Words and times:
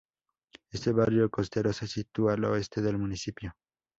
Este 0.71 0.93
barrio 0.93 1.29
costero 1.29 1.71
se 1.73 1.85
sitúa 1.85 2.33
al 2.33 2.45
oeste 2.45 2.81
del 2.81 2.97
municipio. 2.97 3.53